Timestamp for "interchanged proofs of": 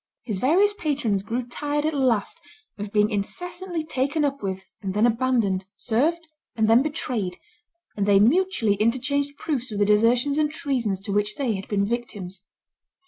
8.73-9.77